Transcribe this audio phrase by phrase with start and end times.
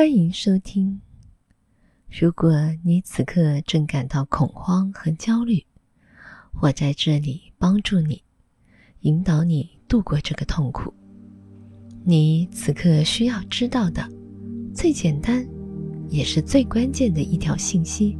[0.00, 0.98] 欢迎收听。
[2.08, 5.62] 如果你此刻正感到恐慌和焦虑，
[6.62, 8.22] 我在这里帮助你，
[9.00, 10.90] 引导你度过这个痛苦。
[12.02, 14.08] 你此刻需要知道的
[14.72, 15.46] 最简单，
[16.08, 18.16] 也是最关键的一条信息，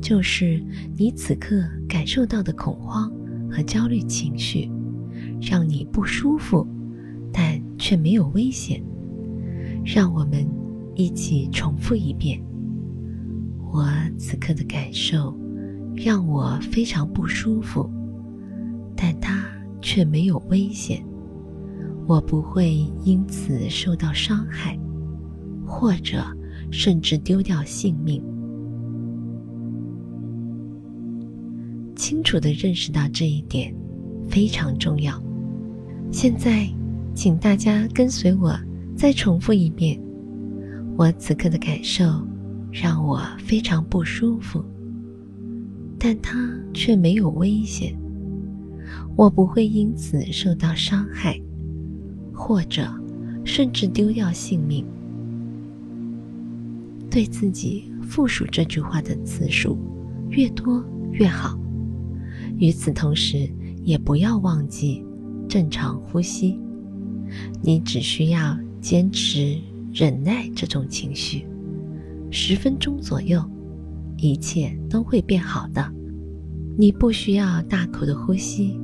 [0.00, 0.64] 就是
[0.96, 3.12] 你此刻感受到的恐慌
[3.50, 4.70] 和焦虑情绪，
[5.42, 6.64] 让你不舒服，
[7.32, 8.80] 但却没有危险。
[9.84, 10.46] 让我们
[11.00, 12.38] 一起重复一遍。
[13.72, 13.86] 我
[14.18, 15.34] 此刻的感受
[15.96, 17.88] 让我非常不舒服，
[18.94, 19.44] 但它
[19.80, 21.02] 却没有危险。
[22.06, 24.78] 我不会因此受到伤害，
[25.64, 26.22] 或者
[26.70, 28.22] 甚至丢掉性命。
[31.96, 33.74] 清楚的认识到这一点
[34.28, 35.22] 非常重要。
[36.10, 36.68] 现在，
[37.14, 38.54] 请大家跟随我。
[38.96, 39.98] 再重复一遍，
[41.00, 42.04] 我此刻的感受
[42.70, 44.62] 让我非常不舒服，
[45.98, 47.98] 但它却没有危险。
[49.16, 51.40] 我不会因此受到伤害，
[52.34, 52.86] 或者
[53.46, 54.84] 甚至丢掉性命。
[57.10, 59.78] 对自己复述这句话的次数
[60.28, 61.58] 越多越好。
[62.58, 63.48] 与此同时，
[63.84, 65.02] 也不要忘记
[65.48, 66.60] 正常呼吸。
[67.62, 68.54] 你只需要。
[68.82, 69.58] 坚持
[69.92, 71.46] 忍耐这种情绪，
[72.30, 73.42] 十分钟左右，
[74.16, 75.92] 一切都会变好的。
[76.78, 78.78] 你不需要大口的呼吸，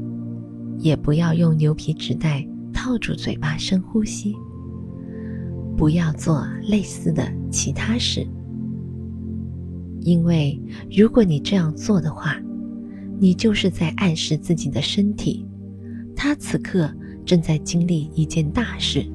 [0.78, 4.34] 也不要用牛皮纸袋套住嘴巴深呼吸。
[5.76, 8.26] 不要做类似的其他事，
[10.00, 10.60] 因为
[10.90, 12.36] 如果你这样做的话，
[13.20, 15.46] 你就是在暗示自己的身体，
[16.16, 16.92] 它此刻
[17.24, 19.06] 正在经历一件大事。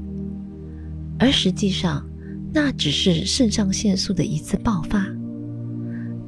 [1.21, 2.03] 而实际上，
[2.51, 5.05] 那只是肾上腺素的一次爆发。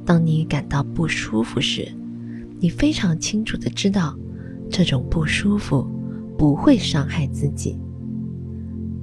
[0.06, 1.88] 当你感到不舒服时，
[2.60, 4.16] 你非常清楚的知道，
[4.70, 5.84] 这种不舒服
[6.38, 7.76] 不会伤害自己。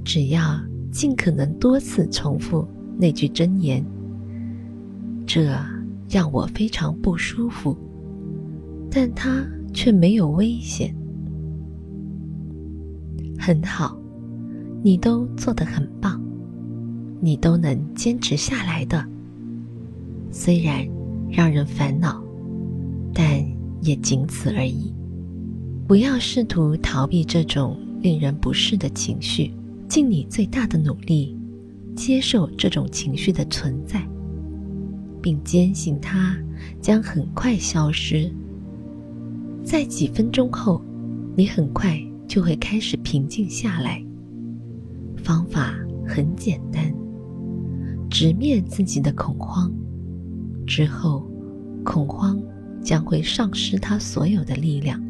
[0.02, 0.58] 只要
[0.90, 2.66] 尽可能多次重复
[2.98, 3.84] 那句真言
[5.28, 5.54] ：“这
[6.08, 7.76] 让我非常不舒服，
[8.90, 10.96] 但它却没有危险。”
[13.38, 14.01] 很好。
[14.84, 16.20] 你都做得很棒，
[17.20, 19.06] 你都能坚持下来的。
[20.32, 20.84] 虽然
[21.30, 22.20] 让人烦恼，
[23.14, 23.24] 但
[23.80, 24.92] 也仅此而已。
[25.86, 29.52] 不要试图逃避这种令人不适的情绪，
[29.86, 31.36] 尽你最大的努力
[31.94, 34.04] 接受这种情绪的存在，
[35.20, 36.36] 并坚信它
[36.80, 38.28] 将很快消失。
[39.62, 40.82] 在几分钟后，
[41.36, 44.02] 你很快就会开始平静下来。
[45.22, 45.74] 方法
[46.06, 46.92] 很简单，
[48.10, 49.72] 直面自己的恐慌，
[50.66, 51.24] 之后，
[51.84, 52.42] 恐慌
[52.82, 55.00] 将会丧失它所有的力量。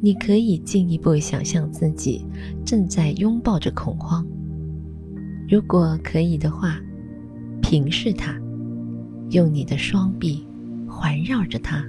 [0.00, 2.24] 你可以进一步想象自己
[2.64, 4.24] 正在拥抱着恐慌，
[5.48, 6.78] 如果可以的话，
[7.60, 8.38] 平视它，
[9.30, 10.46] 用你的双臂
[10.86, 11.84] 环绕着它。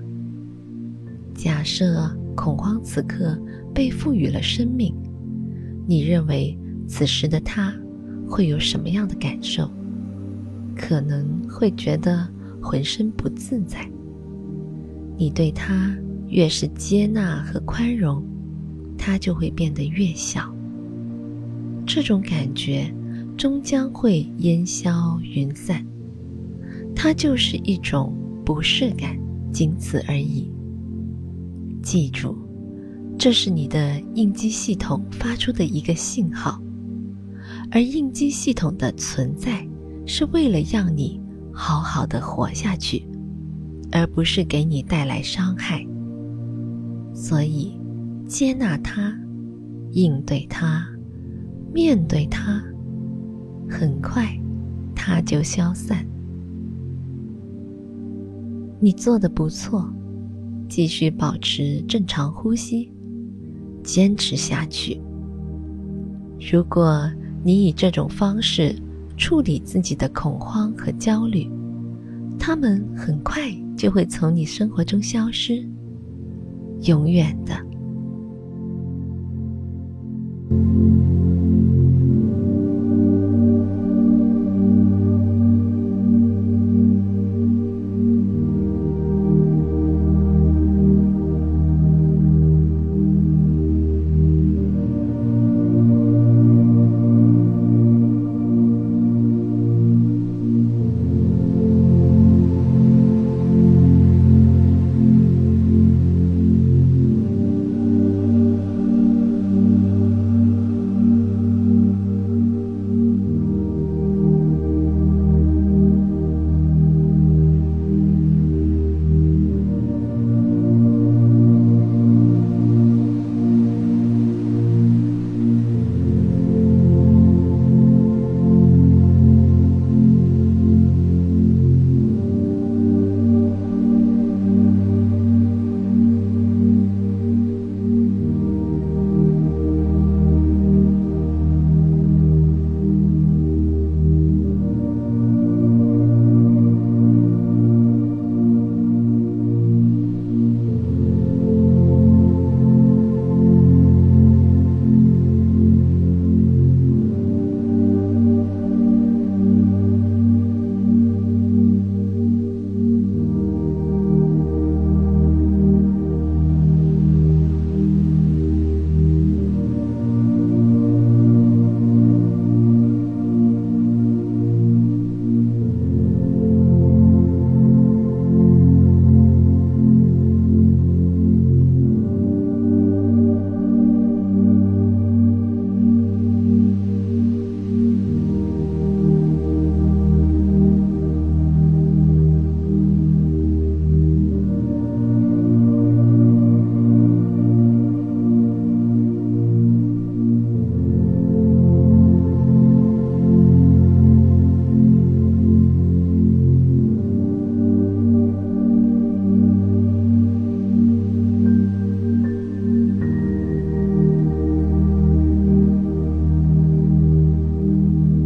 [1.36, 3.38] 假设恐慌此刻
[3.74, 4.96] 被赋予了生命。
[5.88, 6.58] 你认为
[6.88, 7.74] 此时的他
[8.28, 9.70] 会有什么样的感受？
[10.76, 12.28] 可能会觉得
[12.62, 13.90] 浑身不自在。
[15.18, 15.96] 你对他
[16.28, 18.24] 越是接纳和宽容，
[18.98, 20.54] 他就会变得越小。
[21.86, 22.94] 这种感觉
[23.38, 25.86] 终将会烟消云散，
[26.96, 28.14] 它就是一种
[28.44, 29.18] 不适感，
[29.54, 30.52] 仅此而已。
[31.82, 32.45] 记住。
[33.18, 36.62] 这是你的应激系统发出的一个信号，
[37.72, 39.68] 而应激系统的存在
[40.06, 41.20] 是为了让你
[41.52, 43.08] 好好的活下去，
[43.92, 45.84] 而不是给你带来伤害。
[47.14, 47.80] 所以，
[48.28, 49.12] 接纳它，
[49.92, 50.86] 应对它，
[51.74, 52.62] 面对它，
[53.70, 54.38] 很快，
[54.94, 56.06] 它就消散。
[58.80, 59.90] 你做的不错，
[60.70, 62.92] 继续保持正常呼吸。
[63.86, 65.00] 坚持下去。
[66.52, 67.10] 如果
[67.44, 68.76] 你以这种方式
[69.16, 71.50] 处理自己的恐慌和焦虑，
[72.38, 75.66] 他们很快就会从你生活中消失，
[76.82, 77.56] 永远的。